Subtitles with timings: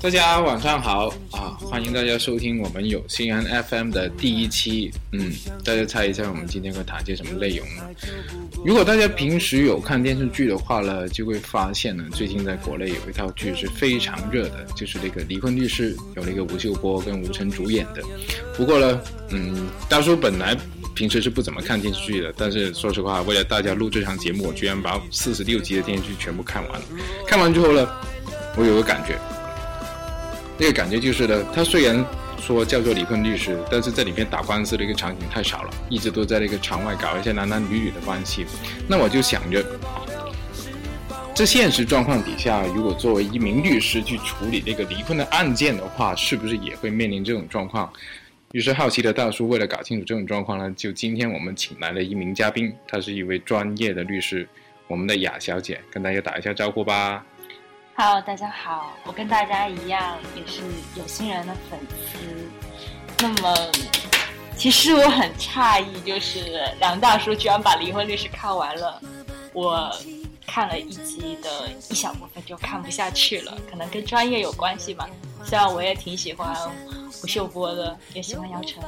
[0.00, 1.56] 大家晚上好啊！
[1.60, 4.90] 欢迎大家收听我们有心安 FM 的第一期。
[5.12, 5.30] 嗯，
[5.64, 7.82] 大家猜一下我们今天会谈些什么内容呢？
[8.64, 18.02] 如果大家平时有看电视剧的话呢，就会发现呢，最近在国内有一套剧是非常热的，就是那个《离婚律师》，有那个吴秀波跟吴晨主演的。
[18.56, 20.56] 不过呢，嗯，大叔本来
[20.94, 26.86] 平时是不怎么看电视剧的，但是说实话，为了大家录这场节目，我居然把四十六集的电视剧全部看完了。
[27.26, 27.88] 看完之后呢，
[28.56, 29.18] 我有个感觉。
[30.58, 32.04] 那个感觉就是呢，他虽然
[32.40, 38.46] 说叫做离婚律师，但是在里面打官司的一个场景太少了，一直都在那个场外搞一些男男女女的关系。
[38.86, 39.64] 那我就想着，
[41.34, 47.90] 这现实状况底下，如果作为一名律师去处理那个离婚的案件的话，是不是也会面临这种状况？
[48.52, 54.46] 于是好奇的大叔为了搞清楚这种状况呢，就今天我们请来了一名嘉宾，他是一位专业的律师，
[54.88, 57.24] 我们的雅小姐，跟大家打一下招呼吧。
[57.96, 60.60] Hello，大家好，我跟大家一样也是
[60.96, 61.80] 有心人的粉
[62.12, 62.18] 丝。
[63.22, 63.72] 那么，
[64.54, 69.00] 其实我很诧异，就是梁大叔居然把《离婚律师》看完了。
[69.54, 69.90] 我
[70.46, 75.08] 看了一集的一小部分就看不下去了，可能跟专业有关系吧。
[75.44, 76.54] 虽然我也挺喜欢
[77.22, 78.82] 吴秀波的，也喜欢姚晨。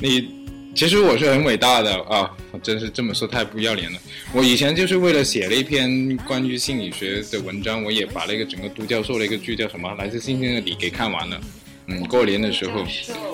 [0.00, 0.46] 你。
[0.76, 2.30] 其实我是很伟大的啊！
[2.52, 3.98] 我真是这么说太不要脸了。
[4.34, 11.40] 我以前就是为了写了一篇关于心理学的文章，我也把那个整个都教授的一个剧叫什么《来自星星的你》给看完了。
[11.86, 12.84] 嗯，过年的时候。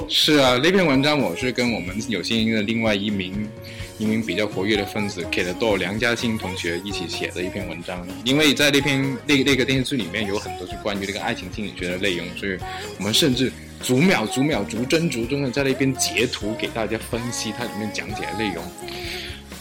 [0.08, 3.48] 是啊，那篇文章我是跟我们有星星的另外一名。
[4.02, 8.04] 一名比较活跃的分子，K 的多梁嘉欣同学一起写的一篇文章。
[8.24, 12.58] 因为在那篇那那个电视剧里面有很多是关于那个爱情心理学的内容，所以
[12.98, 18.64] 我们甚至逐秒逐秒逐帧逐帧的在那边截图给大家分析它里面讲解的内容。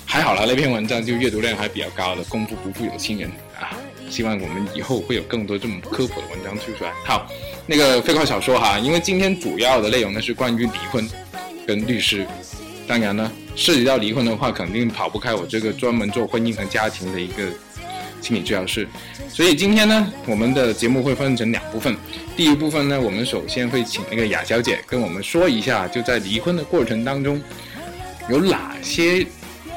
[0.05, 3.77] 还好了，那篇文章就阅读量还比较高的，功夫不负有心人啊！
[4.09, 6.91] 希望我们以后会有更多这种科普的文章推出来。
[7.05, 7.31] 好，
[7.67, 11.07] 那个废话少说哈，因为今天主要的内容呢是关于离婚
[11.67, 12.25] 跟律师。
[12.87, 17.43] 当然呢，涉及到离婚的话，肯定跑不开我这个专门做婚姻和家庭的一个
[18.21, 18.87] 心理治疗师。
[19.29, 21.95] 所以今天呢，我们的节目会分成两部分。
[22.35, 27.41] 第一部分呢，我们首先会请那个雅小姐跟我们说一下，就在离婚的过程当中，
[28.29, 29.25] 有哪些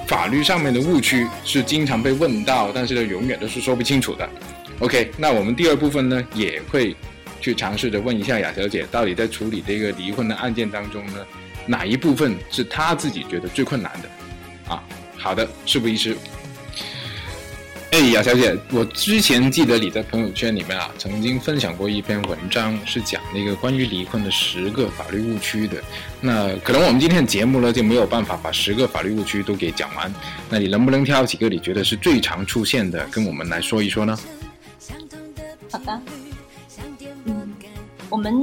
[0.07, 4.29] 法律上面的误区是经常被问到，但是呢，永远都是说不清楚的。
[4.81, 6.97] OK，那我们第二部分呢，也会
[7.41, 11.25] 去尝试着问一下雅小姐，到底在处理这个离婚的案件当中呢？
[11.67, 14.75] 哪一部分是他自己觉得最困难的？
[14.75, 14.83] 啊，
[15.17, 16.17] 好的，事不宜迟。
[17.91, 25.81] 哎，雅小姐，我之前记得你在朋友圈里面啊，曾经分享过一篇文章，是讲那个关于离婚的十个法律误区的。
[26.21, 30.13] 那可能我们今天的节目呢，就没有办法把十个法律误区都给讲完。
[30.51, 34.19] 那你能不能挑几个你觉得是最常出现的，跟我们来说一说呢？
[35.71, 36.01] 好的，
[37.27, 37.55] 嗯，
[38.09, 38.35] 我们。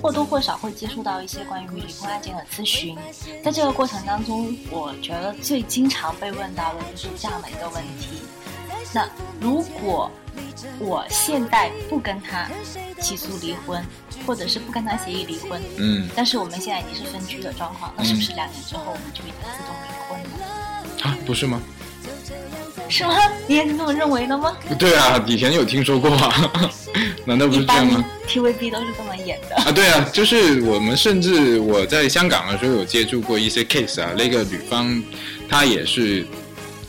[0.00, 2.96] 或多或少会接触到一些关于离婚案件的咨询，
[3.42, 8.22] 在这个过程当中，我觉得最经常被问到的就是这样的一个问题：
[8.92, 9.08] 那
[9.40, 10.10] 如果
[10.78, 12.48] 我现在不跟他
[13.00, 13.84] 起诉离婚，
[14.26, 20.46] 或者是不跟他协议离婚，嗯，但是我们现在已经是分居的状况，那是不是两年之后我们就已经自动离婚了？
[21.02, 21.60] 啊，不是吗？
[22.88, 23.14] 是吗？
[23.46, 24.56] 你也是这么认为的吗？
[24.78, 26.52] 对啊，以前有听说过啊，
[27.24, 29.70] 难道不是这样吗？TVB 都是这么演的啊。
[29.72, 35.02] 对啊，就是我们甚至我在香港的时候有接触过一些 case 啊，那个女方
[35.48, 36.26] 她也是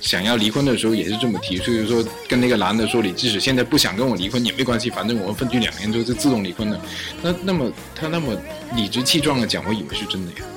[0.01, 6.79] 想要离婚的时候也是这么提，就是说跟那个男的说，你即使现在不想跟我离婚也没关系，反正我们分居两年之后就自动离婚了。
[7.21, 8.33] 那那么他那么
[8.75, 10.47] 理直气壮的讲，我以为是真的呀。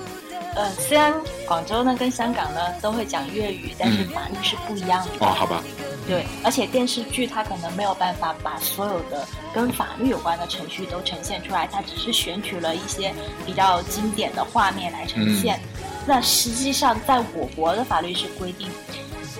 [0.55, 1.15] 呃，虽然
[1.47, 5.27] 广州呢跟香港呢都会讲粤语，但是法律是不一样的。
[5.27, 5.63] 哦，好吧。
[6.07, 13.15] 对，而且电视剧它可能没有办法把所有的跟法律有关的程序都呈现出来，它只是选取了一些
[13.47, 15.61] 比较经典的画面来呈现。
[16.05, 18.69] 那实际上，在我国的法律是规定，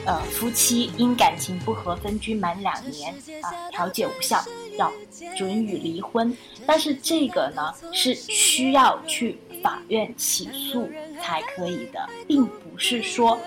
[0.07, 3.13] 呃，夫妻因感情不和分居满两年
[3.43, 4.41] 啊，调解无效，
[4.79, 4.91] 要
[5.37, 6.35] 准予离婚。
[6.65, 9.37] 但是这个呢，是需要去。
[9.63, 10.91] 法院起诉
[11.23, 13.39] 才可以的，并不是说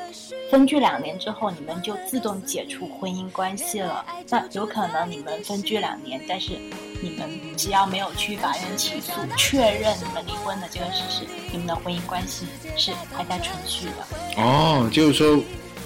[0.49, 4.05] 分居两年之后你们就自动解除婚姻关系了。
[4.29, 6.53] 那有可能你们分居两年，但是
[7.01, 12.45] 你们只要没有去法院起诉确认你们离婚的这个事实，你们的婚姻关系
[12.77, 14.41] 是还在存续的。
[14.41, 15.39] 哦，就是说，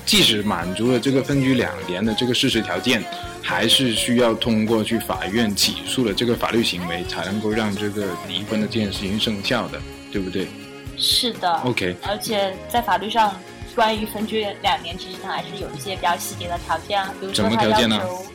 [0.09, 3.03] 即使满足了这个分居两年的这个事实条件，
[3.43, 9.79] 还是需要通过去法院起诉的这个法律行为，才能够让这个离婚的这件事情生效的。
[10.11, 10.47] 对不对？
[10.97, 11.53] 是的。
[11.59, 11.95] OK。
[12.01, 13.39] 而且在法律上，
[13.75, 18.25] 关于分居两年，其实它还是有一些比较细节的条件啊，比如说它要求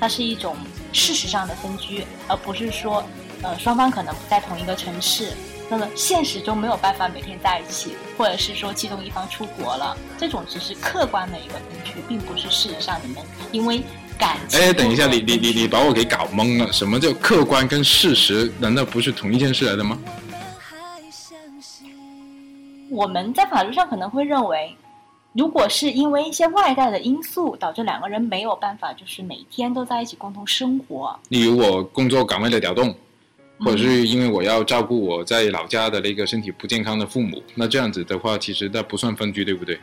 [0.00, 0.56] 它是一种
[0.94, 3.04] 事实上的分居，而不是说，
[3.42, 5.32] 呃，双方可能不在同一个城市，
[5.70, 13.22] 那么现实中没有办法每天在一起，或者是说其中一方出国了，这种只是客观的一个分居，并不是事实上你们
[13.52, 13.80] 因为
[14.18, 14.58] 感情。
[14.60, 18.52] 哎，等一下，你你你你把我给搞懵了，什么叫客观跟事实？
[18.58, 19.96] 难道不是同一件事来的吗？
[22.90, 24.76] 我们在法律上可能会认为。
[25.32, 32.92] 如果是因为一些外在的因素导致两个人没有办法，就是每天都在一起共同生活，例如我工作岗位的调动，
[33.64, 39.78] 或者是因为我要照顾我在老家的那个身体不健康的父母，那这样子的话，其实那不算分居，对不对？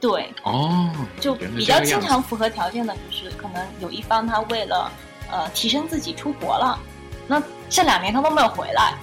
[0.00, 0.28] 对。
[0.42, 0.90] 哦。
[1.20, 4.90] 就比较经常符合条件的，就是可能有一方他为了
[5.30, 6.78] 呃提升自己出国了，
[7.28, 8.94] 那这两年他都没有回来，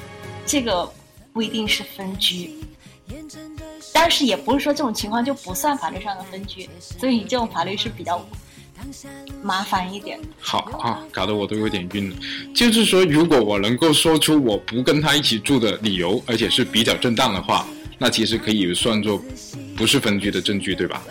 [0.45, 0.91] 这个
[1.31, 2.53] 不一定是分居。
[3.93, 8.23] 但是也不是说这种情况就不算法律上的分居，所以这种法律是比较
[9.41, 10.19] 麻烦一点。
[10.39, 12.15] 好啊，搞得我都有点晕了。
[12.53, 17.67] 就是说，如果我能够说出我不跟他一起住的理由，而且是比较正当的话，
[17.97, 19.21] 那其实可以算作
[19.75, 21.01] 不是分居的证据，对吧？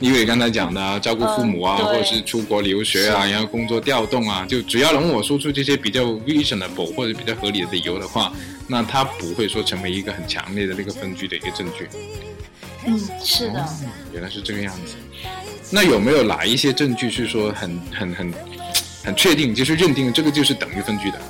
[0.00, 8.30] 因为刚才讲的照顾父母啊，或者是出国留学啊，然后工作调动啊，就只要能我说出这些比较 reasonable 或者比较合理的理由的话，
[8.66, 11.88] 那他不会说成为一个很强烈的那个分居的一个证据。
[12.86, 13.66] 嗯，是的。
[14.12, 14.96] 原来是这个样子。
[15.70, 18.32] 那有没有哪一些证据是说很很很
[19.04, 21.20] 很确定，就是认定这个就是等于分居的？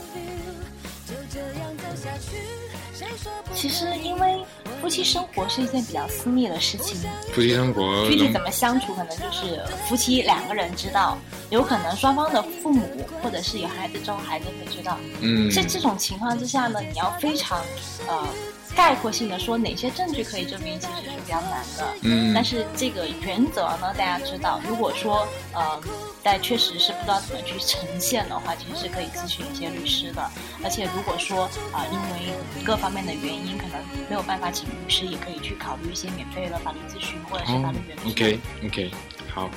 [3.55, 4.45] 其实因为。
[4.83, 7.01] 夫妻生活是一件比较私密的事情。
[7.33, 9.59] 夫妻生活具体怎么相处，可能就是
[9.89, 11.17] 夫妻两个人知道，
[11.49, 12.87] 有可能双方的父母
[13.23, 14.99] 或者是有孩子之后孩子会知道。
[15.23, 17.65] 嗯，在这种情况之下呢，你要非常
[18.07, 18.29] 呃。
[18.75, 21.95] 概括性的说，哪些证据可以证明，其实是比较难的。
[22.03, 25.81] 嗯，但是这个原则呢，大家知道，如果说呃，
[26.23, 30.29] 但确实是不知道怎么去呈现的话，其实是可以咨询一些律师的。
[30.65, 32.35] 而且如果说啊，因为
[32.65, 38.09] 各方面的原因，可能没有办法请律师，也可以去考虑一些免费的法律咨询或者是法律援助。
[38.09, 38.91] OK OK，
[39.33, 39.49] 好。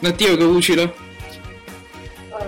[0.00, 0.90] 那第二个误区呢？
[2.32, 2.40] 嗯，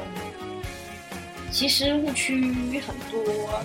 [1.51, 3.63] 其实误区很多。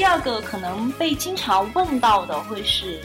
[0.00, 3.02] 第二个可能被经常问到的会是，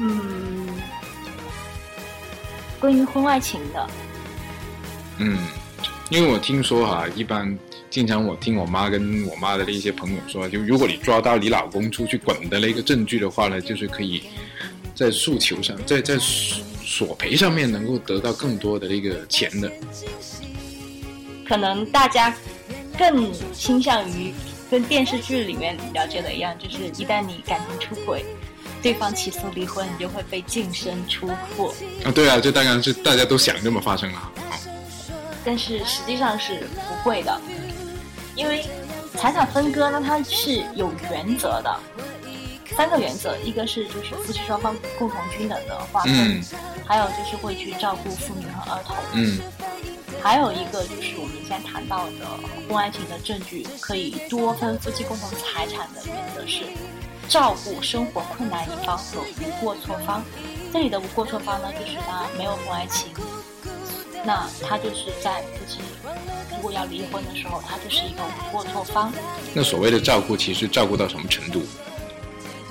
[0.00, 0.66] 嗯，
[2.80, 3.86] 关于婚外情的。
[5.18, 5.38] 嗯，
[6.10, 7.56] 因为我听说哈，一般
[7.88, 14.24] 经常我听我妈跟我妈的那些朋友说，就如果你抓到你老公出去滚的那个证据的话呢，就是可以
[14.92, 19.70] 在诉求上，在在索赔上面能够得到更多的那个钱的。
[21.46, 22.34] 可能大家。
[22.98, 24.32] 更倾向于
[24.70, 28.24] 跟电视剧里面了解的一样，就是一旦你感情出轨，
[28.82, 31.74] 对方起诉离婚，你就会被净身出户。
[32.04, 34.32] 啊，对啊，这当然是大家都想这么发生了。
[35.44, 37.40] 但是实际上是不会的，
[38.34, 38.64] 因为
[39.14, 41.80] 财产分割呢，它是有原则的，
[42.76, 46.42] 三个原则，一个是就是夫妻双方共同均等的划分，
[46.86, 48.96] 还有就是会去照顾妇女和儿童。
[49.12, 49.38] 嗯。
[50.24, 52.26] 还有一个就是我们先谈到的
[52.66, 56.64] 婚外情的证据，可以多分夫妻共同财产的原则是，
[57.28, 60.24] 照顾生活困难一方和无过错方。
[60.72, 63.12] 这里的无过错方呢，就是他没有婚外情，
[64.24, 65.80] 那他就是在夫妻
[66.52, 69.12] 如果要离婚的时候，他就是一个无过错方。
[69.52, 71.60] 那所谓的照顾，其实照顾到什么程度？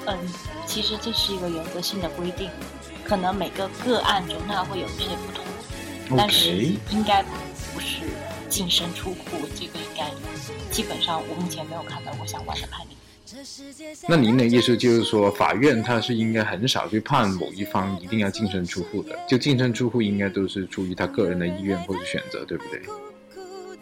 [0.08, 0.18] 嗯，
[0.66, 2.50] 其实这是一个原则性的规定，
[3.04, 5.46] 可能每个个案中它会有一些不同。
[6.16, 6.52] 但是
[6.92, 7.24] 应该
[7.74, 8.02] 不是
[8.50, 10.12] 净身出户，这个应该
[10.70, 12.96] 基本上我目前没有看到过相关的判例。
[14.08, 22.82] 那您的意思就是说，法院他是应该很少去判某一方一定要净身出户的，就净身出户应该都是出于他个人的意愿或者选择，对不对？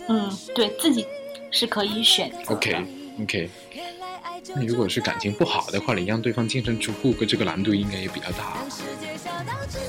[0.07, 1.05] 嗯，对自己
[1.51, 2.31] 是可以选。
[2.47, 2.85] OK
[3.21, 3.49] OK。
[4.55, 8.57] 那如果是感情不好的话，你让对方净身出户，这个难度应该也比较大。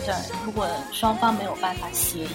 [0.04, 2.28] 对，如果双方没有办法协议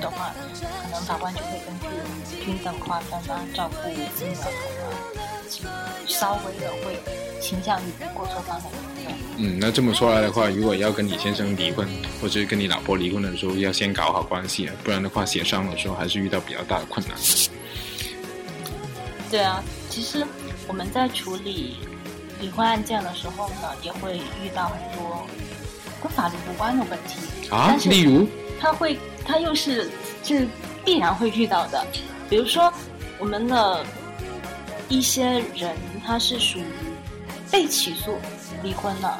[0.00, 6.98] 的话，可能法官就会根据均等划分啊，照顾子女儿童啊，稍微的会
[7.40, 8.68] 倾向于过错方的
[9.00, 9.14] 一方。
[9.36, 11.88] 嗯，那这么说来的话，如果要跟你先生离婚，
[12.20, 17.16] 或者跟你老婆离婚的时候，要先搞好关系，不然的话协商的时候还是遇到比较大的困难。
[19.30, 20.26] 对啊，其实。
[20.66, 21.78] 我们在处理
[22.38, 25.26] 离婚案件的时候呢，也会遇到很多
[26.02, 27.74] 跟法律无关的问题啊。
[27.84, 28.26] 例如，
[28.60, 29.90] 他会，他又是
[30.22, 30.46] 是
[30.84, 31.84] 必然会遇到的。
[32.28, 32.72] 比如说，
[33.18, 33.84] 我们的
[34.88, 36.64] 一些人，他是属于
[37.50, 38.16] 被起诉
[38.62, 39.18] 离婚了，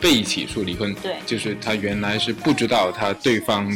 [0.00, 3.68] 被起诉离婚，对就是他原来是不知道他对方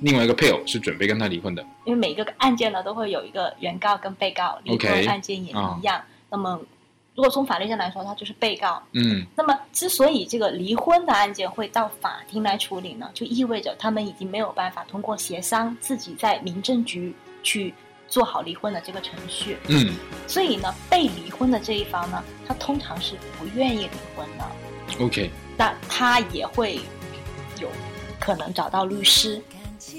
[0.00, 1.64] 另外一个配偶是准备跟他离婚的。
[1.84, 6.00] 因为每个案件呢都会有一个原告跟被告，离婚案件也一样。
[6.30, 6.60] 那么，
[7.18, 8.80] 如果从法律上来说，他就是被告。
[8.92, 17.74] 嗯那么，之所以这个离婚的案件会到法庭来处理呢，就意味着他们已经没有办法通过协商自己在民政局去
[18.06, 19.58] 做好离婚的这个程序。
[19.66, 19.96] 嗯
[20.28, 25.04] 所以呢，被离婚的这一方呢，他通常是不愿意离婚的。
[25.04, 26.76] ，OK，那他也会
[27.60, 27.68] 有
[28.20, 29.42] 可能找到律师。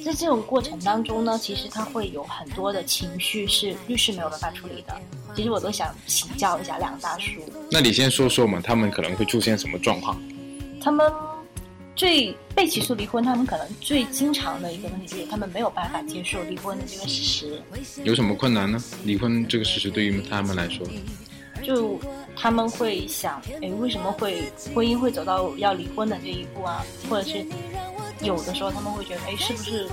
[0.04, 4.96] 在这种过程当中呢，其实他会有很多的情绪是律师没有办法处理的。
[5.36, 10.22] 其实我都想请教一下梁大叔，那你先说说嘛，他们可能会出现什么状况？
[10.82, 11.12] 他们
[11.96, 17.62] 最被起诉离婚，他们可能最经常的一个问题就是他们没有办法接受离婚的这个事实，
[18.04, 18.82] 有什么困难呢？
[19.04, 20.86] 离婚这个事实对于他们来说，
[21.64, 22.00] 就
[22.36, 24.44] 他们会想，哎，为什么会
[24.74, 26.84] 婚姻会走到要离婚的这一步啊？
[27.10, 27.46] 或者是
[28.22, 29.88] 有的时候他们会觉得，哎，是不是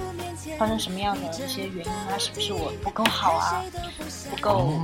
[0.58, 2.18] 发生什么样的一些原因啊？
[2.18, 3.64] 是不是我不够好啊？
[4.30, 4.74] 不够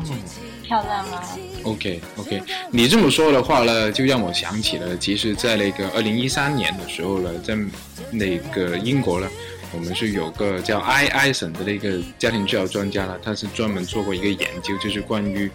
[0.63, 1.29] 漂亮啊
[1.65, 7.57] ？OK OK，你这么说的话呢，就让我想起了，其实，在那个二零一三年的时候呢，在
[8.11, 9.29] 那个英国呢，
[9.73, 15.51] 我们是有个叫艾艾森的那个家庭治疗专家呢，他是专门做过一个研究，就是关于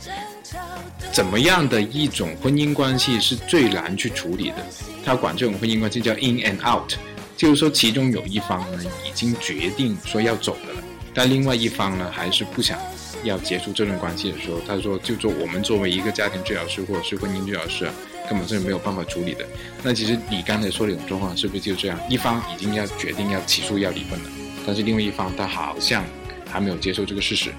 [1.13, 4.57] 怎么样的一种婚姻关系是最难去处理的。
[5.05, 6.93] 他管这种婚姻关系叫 in and out，
[7.37, 12.77] 就是说其中有一方呢已经决定说要走的了，但另外一方呢还是不想
[13.23, 17.93] 要结束这段关系的时候，他说，就做我们作为一个家庭治疗师或者是婚姻治疗师啊，
[18.29, 19.45] 根本是没有办法处理的。
[19.83, 21.99] 那其实你刚才说的这种状况是不是就这样？
[22.09, 24.29] 一方已经要决定要起诉要离婚了，
[24.65, 26.03] 但是另外一方他好像
[26.49, 27.51] 还没有接受这个事实。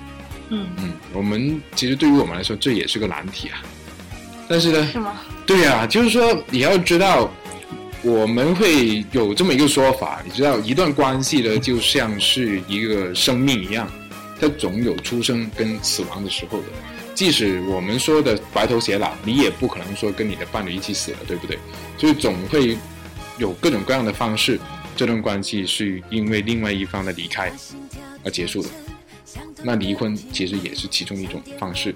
[0.50, 3.62] 嗯，嗯，我们其实对于我们来说这也是个难题啊。
[4.48, 5.20] 但是呢，是吗？
[5.46, 7.30] 对呀、就是说你要知道，
[8.02, 13.90] 我们会有这么一个说法，你知道，一段关系呢，就像是一个生命一样，
[14.40, 16.66] 它总有出生跟死亡的时候的。
[17.14, 21.58] 即使我们说的白头偕老，你也不可能说跟你的伴侣一起死了，对不对？
[21.98, 22.78] 所以总会
[23.38, 24.60] 有各种各样的方式，
[24.94, 27.52] 这段关系是因为另外一方的离开
[28.24, 28.68] 而结束的。
[29.64, 31.92] 那离婚其实也是其中一种方式。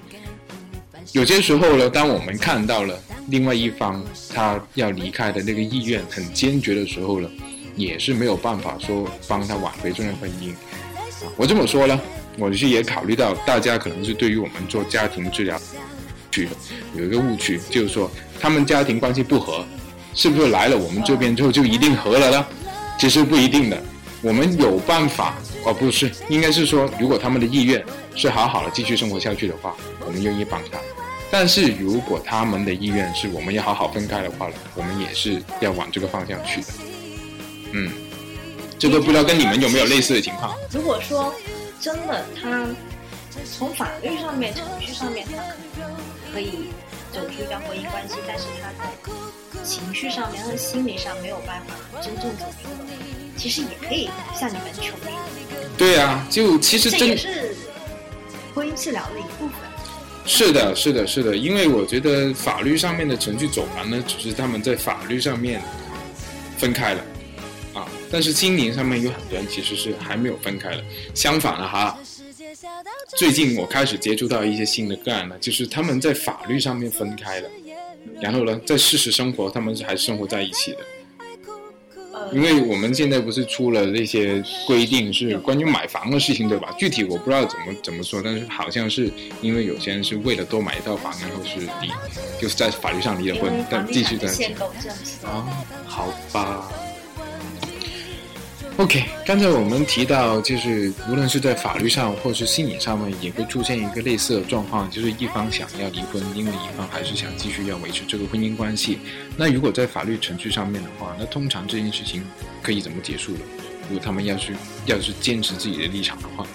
[1.11, 7.29] 有些时候呢，当我们看到了另外一方他要离开的那个意愿很坚决的时候呢，
[7.77, 10.53] 也是没有办法说帮他挽回这段婚姻。
[11.37, 12.01] 我这么说呢，
[12.39, 15.61] 我是也考虑到大家可能是对于我们做家庭治疗
[16.31, 16.49] 去
[16.97, 19.65] 有一个误区，就是说他们家庭关系不和，
[20.15, 22.47] 是不是来了我们这边之后就一定和了呢？
[22.99, 23.83] 其实不一定的，
[24.21, 27.85] 我们有办法，哦，不是，应该是说，如果他们的意愿
[28.17, 30.79] 是好好的继续生活下去的话，我们愿意帮他。
[31.31, 36.67] 但是如果他们的意愿是我们要好好分开的话呢，我们也是要往这个方向去的。
[37.73, 37.91] 嗯，
[38.79, 40.55] 这个不知道跟你们有没有类似的情况？
[40.71, 41.35] 如果说
[41.81, 42.69] 真的他
[43.57, 45.37] 从法律上面、程序上面，他
[45.81, 45.97] 可能
[46.35, 46.67] 可以
[47.13, 52.93] 走出一段婚姻关系，但是他在情绪上面、他的心理上没有办法真正走出的，
[53.43, 54.09] 其实也可以
[54.39, 55.09] 向你们求助，
[55.77, 57.57] 对啊，就其实这真也是
[58.55, 59.69] 婚姻治疗的一部分。
[60.25, 65.61] 是的，是的，是的，因为我觉得法律上面的程序走完呢，只是他们在法律上面
[66.57, 67.05] 分开了
[67.75, 70.85] 啊，但是心灵上面有很多人其实是还没有分开的。
[71.13, 71.99] 相反了哈，
[73.17, 77.51] 最近我开始接触到一些新的个案呢，就是他们在法律上面分开了，
[78.21, 80.79] 然后呢，在事实生活他们是还是生活在一起的。
[82.31, 86.75] 呃，因为我们现在不是出了那些规定，是关于买房的事情，对吧？
[86.79, 89.11] 具体我不知道怎么怎么说，但是好像是
[89.41, 91.91] 因为有些人是为了多买一套房，然后是离，
[92.41, 94.29] 就是在法律上离了婚，但继续在。
[95.23, 95.47] 啊，
[95.87, 96.71] 好吧。
[98.79, 108.99] OK，刚才我们提到，就是无论是在法律上或是心理上面，也会出现一个类似的状况，就是一方想要离婚，另外一方还是想继续要维持这个婚姻关系。
[109.37, 112.25] 那如果在法律程序上面的话，那通常这件事情
[112.63, 113.41] 可以怎么结束的？
[113.91, 114.55] 如果他们要是
[114.87, 116.47] 要是坚持自己的立场的话，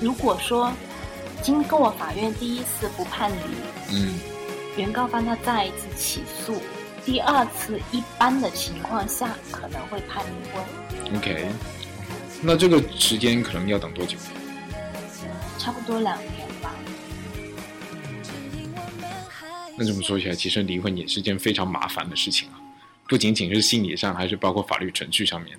[0.00, 0.72] 如果说
[1.42, 4.14] 经过法院第一次不判离，嗯，
[4.76, 6.54] 原告方他再一次起诉，
[7.08, 10.62] 第二次一般的情况下可能会判离婚
[11.16, 11.48] ，OK，
[12.42, 14.18] 那这个时间可能要等多久？
[15.58, 16.74] 差不多两年吧。
[19.74, 22.60] 那这么说起来，其实离婚也是件非常麻烦的事情啊，
[23.08, 25.58] 不仅仅是心理上，还是包括法律程序上面。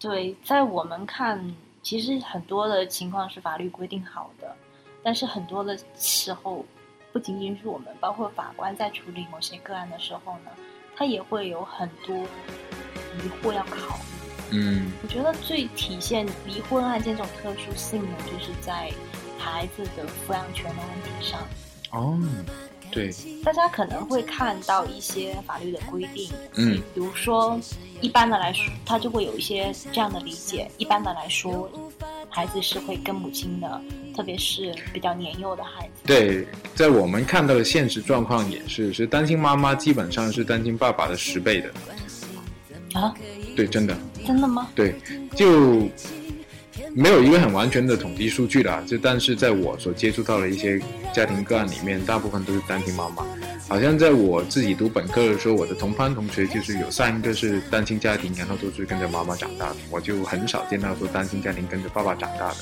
[0.00, 4.56] 对，在我们看，其实很多的情况是法律规定好的，
[5.00, 6.66] 但是很多的时候
[7.12, 10.50] 不仅仅是我们，包括法官在处理某些个案的时候呢，
[10.96, 14.02] 他也会有很多疑惑要考虑。
[14.50, 18.90] 嗯我觉得最体现离婚案件这种特殊性呢，就是在
[19.38, 21.40] 孩子的抚养权的问题上。
[21.90, 22.18] 哦，
[22.90, 23.10] 对，
[23.44, 27.60] 大家可能会看到一些法律的规定，嗯比如说，
[28.00, 30.70] 一般的来说，他就会有一些这样的理解。
[30.78, 31.70] 一般的来说，
[32.30, 33.80] 孩子是会跟母亲的，
[34.16, 35.92] 特别是比较年幼的孩子。
[36.06, 36.46] 对，
[36.78, 43.00] 在我们看到的现实状况也是，是单亲妈妈基本上是单亲爸爸的十倍的。
[43.00, 43.12] 啊，
[43.56, 44.68] 对，真的，真的吗？
[44.76, 44.94] 对，
[45.34, 45.88] 就
[46.94, 48.80] 没有一个很完全的统计数据啦。
[48.86, 50.80] 就但是在我所接触到的一些
[51.12, 53.26] 家庭个案里面，大部分都是单亲妈妈。
[53.68, 59.76] 好像在我自己读本科的时候，我的同班同学就是有三个是单亲家庭，然后都是跟着妈妈长大的。
[59.90, 62.56] 我就很少见到说单亲家庭跟着爸爸长大的。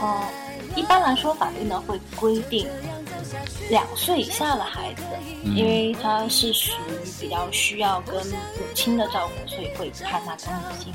[0.00, 0.22] 哦、
[0.74, 2.66] 一般来说，法律呢会规定
[3.70, 5.02] 两岁以下的孩子，
[5.44, 8.32] 嗯因为他是属于比较需要跟母
[8.74, 10.92] 亲的照顾，所以会判他跟母亲。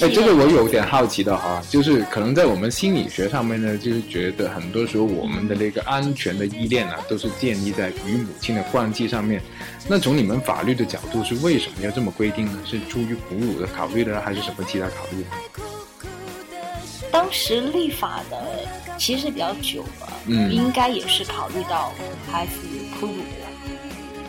[0.00, 9.40] 哎，这个我有点好奇的哈，就是可能在我们心理学上面呢，就是觉得很多时候我们的那个安全的依恋啊，都是建立在与母亲的关系上面。
[9.86, 12.58] 那从你们法律的角度，是为什么要这么规定呢？
[12.64, 15.26] 是出于哺乳的考虑呢，还是什么其他考虑呢？
[17.14, 18.44] 当时立法的
[18.98, 20.52] 其实比较久了，嗯。
[20.52, 21.92] 应该也是考虑到
[22.28, 22.52] 孩子
[22.98, 23.22] 哺乳，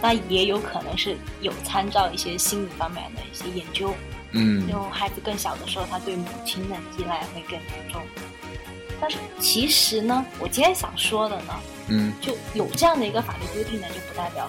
[0.04, 3.92] 那也有可能是有参照一些心理方面的一些研究，
[4.34, 4.62] 嗯。
[4.70, 8.00] 因为孩子更小的时候，他对母亲的依赖会更严重。
[9.01, 11.54] 但是其实呢，我今天想说的呢，
[11.88, 12.13] 嗯。
[12.22, 14.48] 就有这样的一个法律规定呢，就不代表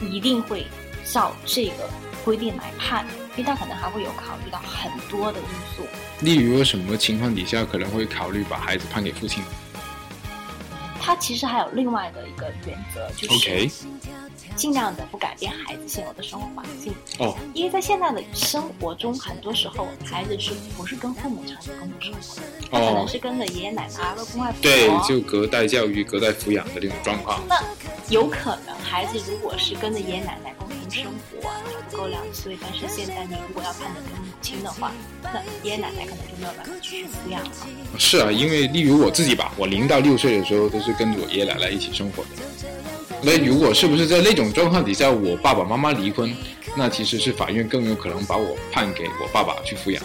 [0.00, 0.66] 一定会
[1.04, 1.90] 照这个
[2.24, 3.06] 规定来判，
[3.38, 5.86] 因为他可能还会有考虑到很多的因素。
[6.22, 9.44] 例如什么情况底下可能会考虑把孩子判给父亲
[11.08, 13.70] 它其实还有另外的一个原则，就是
[14.54, 22.68] 尽量的不改变孩子现有的生活环境，哦，因为在现在的生活中，很多时候孩子是不是跟父母长期共同生活的？
[22.70, 24.60] 他可能哦是跟着爷爷奶奶、外公外婆。
[24.60, 27.40] 对，就隔代教育、隔代抚养的这种状况。
[27.48, 27.58] 那
[28.10, 31.04] 有可能孩子如果是跟着爷爷奶奶共同生
[31.40, 34.92] 活，还不够两岁，但是现在你如果要判的跟母亲的话，
[35.22, 37.50] 那爷爷奶奶可能就没有办法继续抚养了。
[37.96, 42.30] 是啊，因为例如我自己吧，我零到六岁的时候都是跟我爷爷奶奶一起生活的。
[43.22, 46.34] 那如果是不是在那种状况底下，我爸爸妈妈离婚，
[46.76, 50.02] 那其实是法院更有可能把我判给我爸爸去抚养。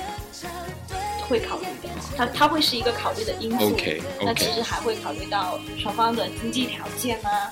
[1.28, 3.68] 会考虑的，他他会是一个考虑的因素。
[3.68, 7.52] OK，OK 那其实还会考虑到双方的经济条件啊，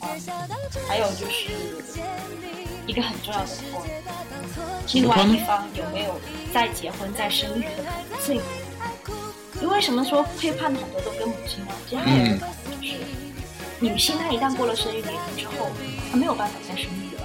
[0.00, 0.20] 嗯，
[0.88, 1.48] 还有就是
[2.86, 3.48] 一个很重要的
[4.92, 6.20] 另外一方有没有
[6.52, 8.40] 再结婚再生育的可能性？
[9.60, 12.44] 因为什么说配判很多都跟母亲有一个可能就
[12.82, 12.94] 是，
[13.80, 15.70] 女性她一旦过了生育年龄之后，
[16.10, 17.22] 她没有办法再生育了。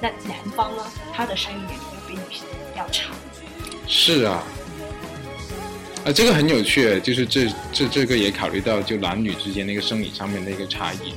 [0.00, 0.82] 那男方呢，
[1.14, 2.44] 他的生育年龄要比女性
[2.76, 3.14] 要长。
[3.86, 4.42] 是啊，
[6.04, 11.14] 啊，这个很有趣，就是这这这个也考虑到就男女之间那个生理上面的一个差异。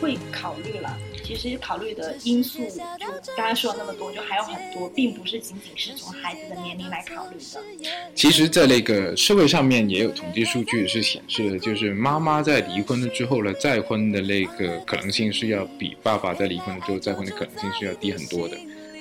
[0.00, 0.96] 会考虑了。
[1.24, 2.60] 其实考虑的因素，
[3.00, 3.06] 就
[3.36, 7.88] 刚刚说了那么多，就还有很多，并不是仅仅是从孩子的年龄来考虑的。
[8.14, 18.56] 其实，在那个社会上面也有统计数据是显示的，就是妈妈在离婚了之后呢，再婚的那个可能性是要比爸爸在离婚了之后再婚的可能性是要低很多的。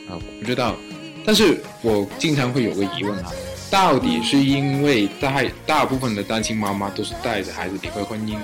[0.09, 0.75] 啊，我不知道，
[1.23, 3.31] 但是我经常会有个疑问啊，
[3.69, 8.35] 到底是因为大大部分的单亲妈妈都是带着孩子离开婚姻，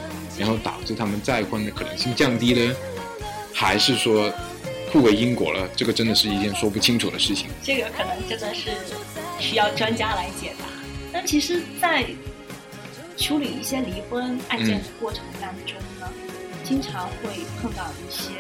[0.42, 2.76] 然后导致他们再婚的可能性降低呢，
[3.54, 4.34] 还是说
[4.92, 5.70] 互为因果了？
[5.76, 7.48] 这个真的是一件说不清楚的事情。
[7.62, 8.72] 这个可能真的是
[9.40, 10.66] 需要专家来解答。
[11.14, 12.04] 但其实，在
[13.18, 16.12] 处理一些离婚案件的过程当中呢，
[16.64, 18.32] 经常会碰到一些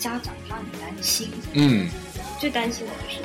[0.00, 1.86] 家长他很担心，嗯，
[2.40, 3.20] 最担心的就是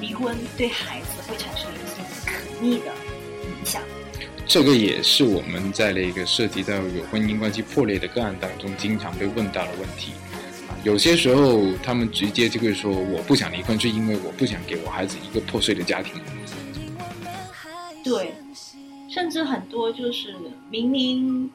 [0.00, 2.86] 离婚对孩子会产生一些不可逆的
[3.44, 3.80] 影响。
[4.50, 10.10] 这个也是我们在那个涉及到有婚姻关系破裂的个案当中经常被问到的问题。
[10.66, 16.20] 啊，有些时候他们直接就会说：“我不想离婚，是因为我不想给我孩子一个破碎的家庭。
[18.02, 18.34] 对，
[19.08, 20.34] 甚至很多就是
[20.68, 21.48] 明明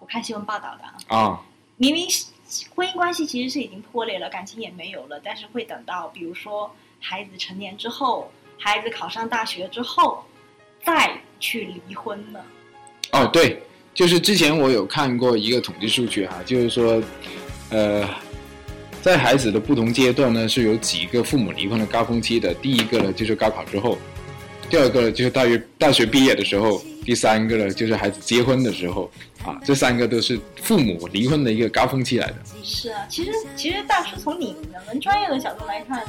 [0.00, 1.42] 我看新闻报道的啊，”啊，
[1.76, 2.08] 明明
[2.74, 10.24] 婚姻关系其实是已经破裂了，感情也没有了，但是会等到比如说孩子成年之后，孩子考上大学之后，
[10.82, 12.44] 再去离婚了。
[13.12, 13.62] 哦，对，
[13.94, 17.02] 就是之前我有看过一个统计数据哈、就是说，
[17.70, 18.08] 呃，
[19.00, 22.52] 在孩子的不同阶段呢，是有几个父母离婚的高峰期的。
[22.54, 23.96] 第一个呢，就是高考之后，
[24.68, 29.10] 第二个就是大约大学毕业的时候，第三个呢就是孩子结婚的时候，
[29.44, 32.36] 啊，这三个都是父母离婚的一个高峰期来的。
[32.64, 36.04] 是啊，其实其实大叔从你们专业的角度来看，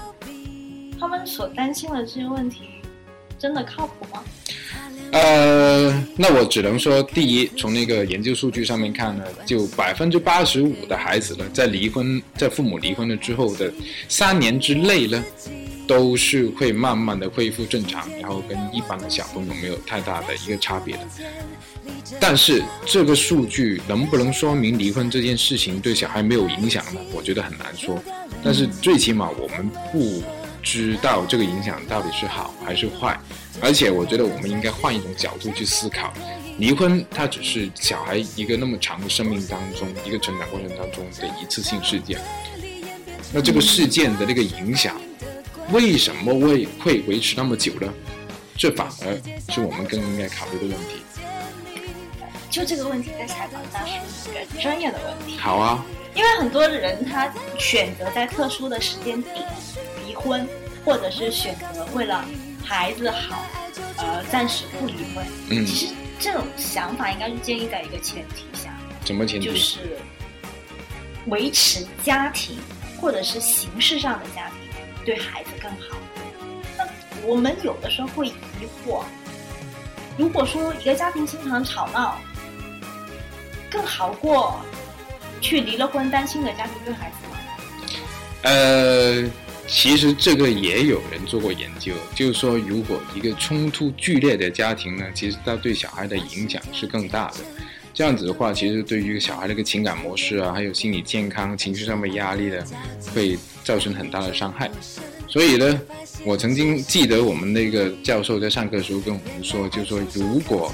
[1.00, 2.64] 他们所担心的这些问题，
[3.40, 4.24] 真的靠谱吗？
[5.12, 13.72] 呃，那我只能说，第一，从那个研究数据上面看呢，就百分之八十五的孩子呢，在离婚，在父母离婚了之后的
[14.10, 15.24] 三年之内呢，
[15.88, 21.02] 都是会慢慢的恢复正常，然后跟一般的小朋友没有太大的一个差别的。
[22.20, 27.00] 但是这个数据能不能说明离婚这件事情对小孩没有影响呢？
[27.14, 27.98] 我觉得很难说。
[28.44, 30.22] 但是最起码我们不
[30.70, 33.18] 知道这个影响到底是好还是坏。
[33.62, 36.12] 而且我觉得我们应该换一种角度去思考，
[36.60, 42.20] 离婚它只是小孩一个那么长的生命当中一个成长过程当中的一次性事件。
[43.32, 45.00] 那这个事件的那个影响，
[45.72, 47.88] 为什么会会维持那么久呢？
[48.58, 49.18] 这反而
[49.50, 51.02] 是我们更应该考虑的问题。
[52.50, 53.92] 就这个问题，在采访大叔
[54.30, 55.38] 一个专业的问题。
[55.38, 55.86] 好啊。
[56.16, 59.42] 因为很多人他选择在特殊的时间点离
[60.18, 60.48] 婚，
[60.84, 62.26] 或者是选择为了。
[62.70, 63.46] 孩子好，
[63.96, 65.26] 呃，暂时不离婚。
[65.50, 69.48] 嗯，其实这种想法应该是建立在一个前提下，什么前提？
[69.48, 69.98] 就是
[71.28, 72.60] 维持家庭
[73.00, 74.58] 或者是形式上的家庭
[75.06, 75.98] 对孩子更好。
[76.78, 76.86] 那
[77.26, 78.34] 我们有的时候会疑
[78.86, 79.04] 惑，
[80.18, 82.20] 如果说一个家庭经常吵闹，
[83.72, 84.60] 更好过
[85.40, 87.38] 去离了婚单亲的家庭对孩子吗？
[88.44, 89.47] 呃。
[89.68, 97.36] 其实这个也有人做过研究，就是说，如果一个冲突剧烈的家庭呢，其实它对小孩的影响是更大的。
[97.94, 102.64] 这样子的话，其实对于小孩的一个情感模式啊，还有心理健康、情绪上面压力呢，
[103.14, 104.72] 会造成很大的伤害。
[105.28, 105.82] 所以呢，
[106.24, 110.74] 我曾经记得我们那个教授在上课的时候跟我们说，就是说，如果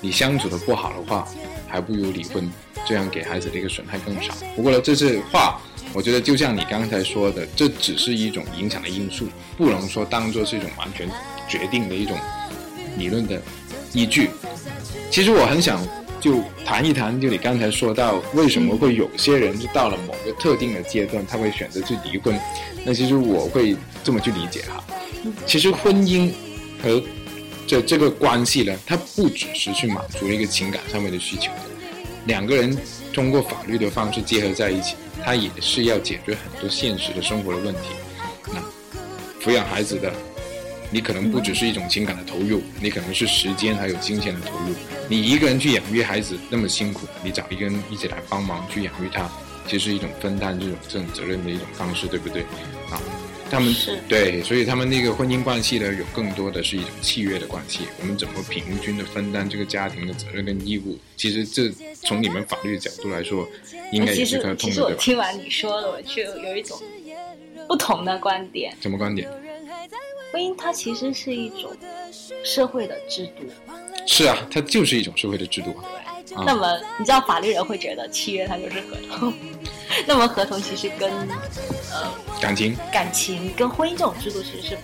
[0.00, 1.28] 你相处的不好的话，
[1.68, 2.50] 还不如离婚，
[2.86, 4.32] 这样给孩子的一个损害更少。
[4.56, 5.60] 不过呢，这是话。
[5.92, 9.26] 我觉得就像你刚才说的，这只是一种影响的因素，
[9.56, 11.08] 不能说当做是一种完全
[11.48, 12.16] 决定的一种
[12.96, 13.40] 理论的
[13.92, 14.30] 依据。
[15.10, 15.84] 其实我很想
[16.20, 22.38] 就谈一谈，就你刚才说到为什么会有些人就到了某个特定的阶段，他会选择去离婚。
[22.84, 24.82] 那其实我会这么去理解哈。
[25.44, 26.30] 其实婚姻
[26.82, 27.02] 和
[27.66, 31.50] 这这个关系呢，它不只是去满足一个情感上面的需求，
[32.26, 32.76] 两个人
[33.12, 34.94] 通过法律的方式结合在一起。
[35.22, 37.80] 他也是要解决很多现实的生活的问题。
[38.46, 38.58] 那
[39.38, 40.10] 抚养孩子的，
[40.90, 44.74] 你可能不只是一种情感的投入，你可能是时间还有金钱的投入。
[45.08, 49.30] 你一个人去养育孩子那么辛苦，你找一个人一起来帮忙去养育他，
[49.66, 52.40] 其实是一种分担这种这种责任的一种方式，对不对？
[52.90, 52.98] 啊。
[53.50, 53.74] 他们
[54.08, 57.80] 对，所以他们那个婚姻关系呢，有更多的是一种契约的关系。
[58.00, 60.96] 我们怎么平均的分担这个家庭的责任跟义务？
[61.16, 61.68] 其实这
[62.02, 63.48] 从你们法律的角度来说，
[63.92, 64.56] 应该也是个通的。
[64.56, 66.78] 其实我听完你说的，我就有一种
[67.68, 68.76] 不同的观点。
[68.80, 69.30] 什么观点？
[70.32, 71.76] 婚姻它其实是一种
[72.44, 73.44] 社会的制度。
[74.06, 75.72] 是啊，它就是一种社会的制度。
[75.72, 76.44] 对。
[76.46, 79.32] 那么你知道法律人会觉得契约它就是合同。
[80.06, 81.10] 那么合同其实跟，
[81.90, 84.78] 呃，感情，感情跟婚姻这种制度其实是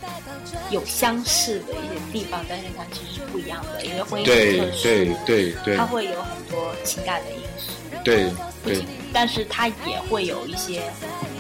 [0.71, 7.73] 有相似的一些地方，但是它其实是不一样的，因为婚姻对对对对，它会有很多情感的因素，
[8.05, 8.31] 对
[8.65, 10.83] 对，但是它也会有一些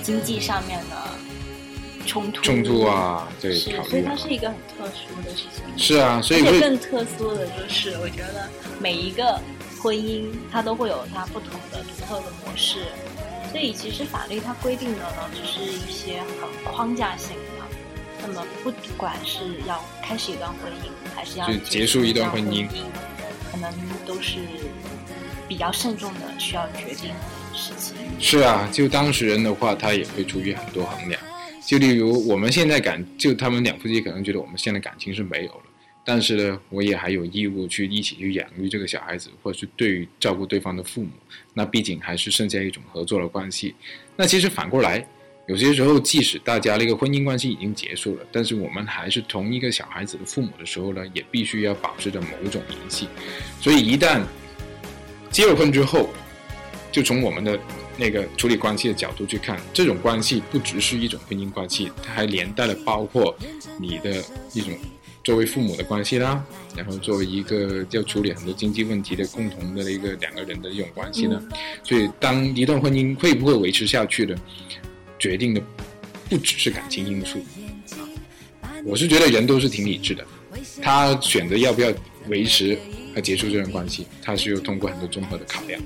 [0.02, 0.96] 经济上面的
[2.07, 8.48] 冲突冲突啊，对，是，所以它是一个很特殊的事情，是啊，所以更特殊的就是，我觉得
[8.79, 9.40] 每一个
[9.83, 12.79] 婚姻它都会有它不同的独特的模式。
[13.50, 17.42] 所以其实法律它规定的呢，只是一些很框架性的。
[18.22, 22.66] 那么不管是要开始一段婚姻，还是要结束一段婚姻，
[23.50, 23.72] 可能
[24.04, 24.38] 都是
[25.46, 27.94] 比较慎重的需要决定的事情。
[28.18, 31.20] 是啊，就当事人的话，他也会出于很多衡量。
[31.64, 35.62] 就例如我们现在感，就他们两夫妻可能觉得我们现在感情是没有了。
[36.09, 41.11] 但是呢，我也还有义务去一起去养育这个小孩子，或者是对于照顾对方的父母。
[41.53, 43.75] 那毕竟还是剩下一种合作的关系。
[44.14, 45.05] 那其实反过来，
[45.49, 53.09] 有些时候即使大家那个婚姻关系已经结束了，但是我们还是同一个小孩子的父母的时候呢，也必须要保持着某种联系。
[53.61, 54.23] 所以一旦
[55.29, 56.11] 结了婚之后，
[56.92, 57.59] 就从我们的
[57.99, 63.37] 那个处理关系的角度去看，这种关系不只是一种婚姻关系，它还连带了包括
[63.81, 64.23] 你的
[64.55, 64.71] 一种。
[65.27, 66.41] 作为父母的关系啦，
[66.77, 71.43] 然后作为一个要处理很多经济问题的共同的一个两个人的一种关系呢，
[71.83, 74.39] 所以当一段婚姻会不会维持下去的，
[75.19, 75.61] 决定的
[76.31, 77.45] 不只是感情因素。
[78.85, 80.25] 我是觉得人都是挺理智的，
[80.81, 81.93] 他选择要不要
[82.29, 82.79] 维持
[83.12, 85.83] 和结束这段关系，他是有通过很多综合的考量。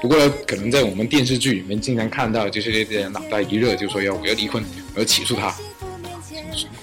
[0.00, 4.62] 不过，可能在我们电视剧里面经常看到，就是那些人脑袋一热就说要我要离婚，
[4.94, 5.52] 我要起诉他。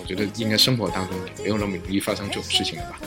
[0.06, 3.00] 我觉得应该生活当中也没有那么容易发生这种事情了吧？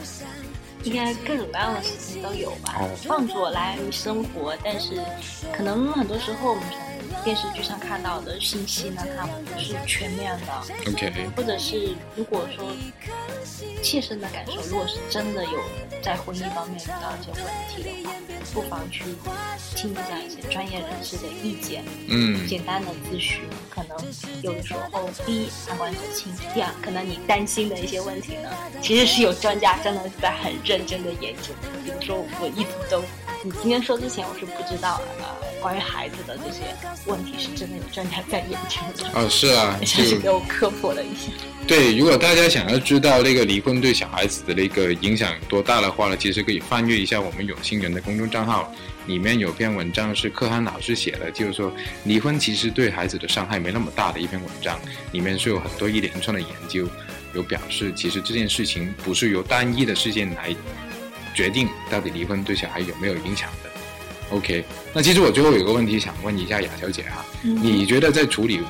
[0.83, 2.75] 应该各种各样的事情都有吧。
[3.05, 5.01] 放着来生活，但是
[5.53, 6.81] 可能很多时候我们从
[7.25, 10.91] 电视剧上看到的信息呢，它不是全面的。
[10.91, 11.29] OK。
[11.37, 12.71] 或者是如果说
[13.83, 15.61] 切身的感受，如果是真的有
[16.03, 18.15] 在婚姻方面遇到一些问题的话，
[18.55, 19.05] 不妨去
[19.77, 21.85] 听一下一些专业人士的意见。
[22.09, 22.47] 嗯。
[22.47, 23.97] 简单的咨询，可能
[24.43, 28.49] 有的时候第一旁观者清，第二可能你担心的一些问题呢，
[28.81, 31.53] 其实是有专家真的是在很认真的研究。
[31.85, 33.03] 比如说我一直都，
[33.45, 35.48] 你今天说之前我是不知道的。
[35.61, 36.63] 关于孩子的这些
[37.07, 39.11] 问题，是真的有专家在研究的。
[39.15, 41.33] 哦，是啊， 就是给我科普了一下。
[41.67, 48.73] 对，如果大家想要知道那个离婚对小孩子的那个影响多大的话呢，其实可以翻阅一下我们有心人的公众账号，
[49.07, 51.71] 里面有篇文章是柯涵老师写的，就是说
[52.05, 54.81] 离婚其实对孩子的伤害没那么大的一篇文章，
[55.13, 56.89] 里面是有很多一连串的研究，
[57.35, 60.57] 有表示其实这件事情不是由单一的事件来
[61.35, 63.68] 决定到底离婚对小孩有没有影响的。
[64.31, 68.61] OK，那其实我最后有个问题想问一下雅小姐哈，你觉得在处理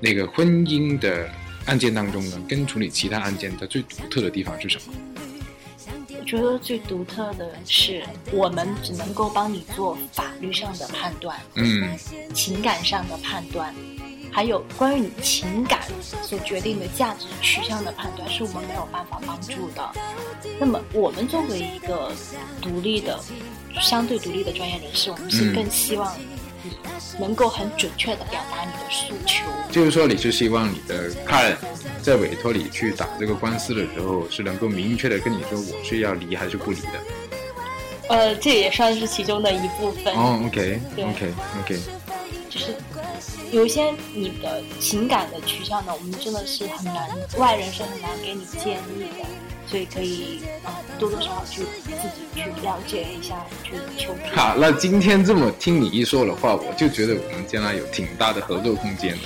[0.00, 1.28] 那个婚姻的
[1.66, 4.92] 案件当中呢，跟处理其他案件的最独特的地方是什么？
[6.18, 11.96] 我觉得最独特的是，我们只能够帮你做法律上的判断，嗯，
[12.34, 13.72] 情感上的判断，
[14.32, 15.80] 还有关于你情感
[16.22, 19.90] 所决定的价值取向的判断，是我们没有办法帮助的。
[20.58, 22.12] 那么，我们作为一个
[22.60, 23.18] 独立的。
[23.80, 26.14] 相对独立的专业人士，我们是更希望
[26.62, 26.70] 你
[27.18, 29.44] 能够很准确的表达你的诉求。
[29.70, 31.56] 就是说，你是希望你的客人
[32.02, 36.88] 在委托你去打这个官司的时候，是能够明确的跟你说我是要离还是不离的。
[38.08, 40.14] 呃，这也算是其中的一部分。
[40.14, 41.80] 哦，OK，OK，OK。
[42.48, 42.74] 就是
[43.52, 49.26] 有一些你的情感的取向呢，我们真的是很难，外人是很难给你建议的。
[49.70, 50.40] 所以可以
[50.98, 54.14] 多多少少去自己去了解一下，去求。
[54.34, 59.18] 好，那今天这么听你一说的话，我就觉得我们将来有挺大的合作空间的。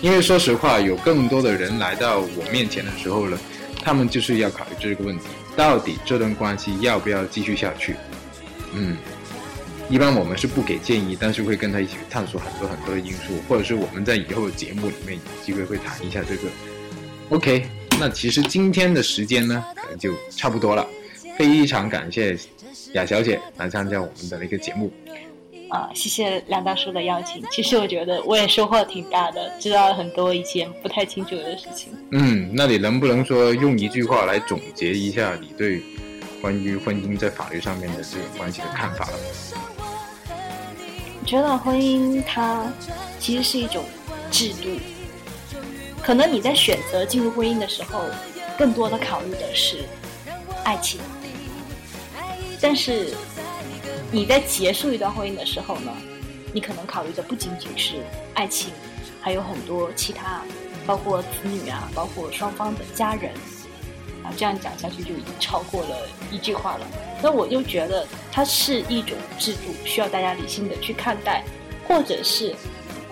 [0.00, 3.38] 因为说实话，有更多的人来到我面前的时候呢，
[3.84, 7.94] 他们就是要考虑这个问题：到底这段关系要不要继续下去？
[8.72, 8.96] 嗯，
[9.90, 16.48] 一般我们是不给建议，但是会跟他一起探索很多很多的因素，或者是我们在以后的节目里面有机会会谈一下这个。
[17.28, 17.79] OK。
[17.98, 20.86] 那其实今天的时间呢，可能就差不多了。
[21.36, 22.36] 非常感谢
[22.92, 24.92] 雅小姐来参加我们的那个节目。
[25.68, 27.42] 啊，谢谢梁大叔的邀请。
[27.50, 31.92] 其实我觉得我也收获挺大的，知道了很多以前不太清楚的事情。
[32.10, 35.80] 嗯，那你能不能说用一句话来总结一下你对
[36.42, 39.08] 关于婚姻在法律上面的这种关系的看法？
[40.28, 42.66] 我觉得婚姻它
[43.20, 43.84] 其实是一种
[44.30, 44.68] 制度。
[46.02, 48.04] 可能你在选择进入婚姻的时候，
[48.58, 49.84] 更多的考虑的是
[50.64, 51.00] 爱情，
[52.60, 53.14] 但是
[54.10, 55.92] 你在结束一段婚姻的时候呢，
[56.52, 57.96] 你可能考虑的不仅仅是
[58.34, 58.72] 爱情，
[59.20, 60.42] 还有很多其他，
[60.84, 63.30] 包括子女啊，包括双方的家人
[64.24, 65.96] 啊，这样讲下去就已经超过了
[66.32, 66.86] 一句话了。
[67.22, 71.44] 那我就觉得它是一种制度，需要大家理性的去看待，
[71.86, 72.54] 或者是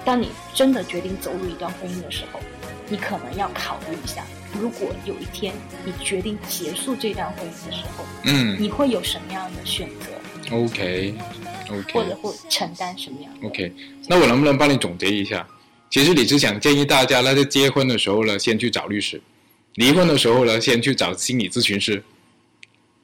[0.05, 2.40] 当你真的决定走入一段婚姻的时候。
[2.88, 4.24] 你可能要考虑一下，
[4.59, 13.72] 如果有一天你决定结束这段婚姻的时候，嗯，你会有什么样的选择？OK，OK，或者会承担什么样？OK，
[14.07, 15.46] 那我能不能帮你总结一下？
[15.90, 19.18] 其实你是想建议大家，那在结婚的时候呢，先去找律师；
[19.74, 22.03] 离婚的时候呢，先去找心理咨询师。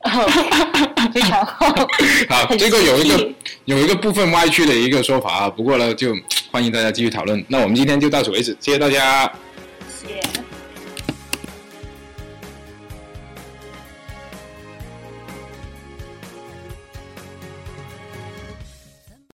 [1.12, 1.66] 非常好。
[2.28, 3.32] 好，这个有一个
[3.66, 6.14] 有一个部分歪曲的一个说法啊，不过呢，就
[6.50, 7.42] 欢迎大家继续讨论。
[7.48, 9.30] 那我们今天就到此为止，谢谢大家。